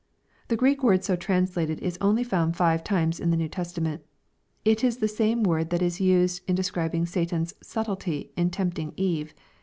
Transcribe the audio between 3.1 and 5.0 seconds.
in the New Testament It is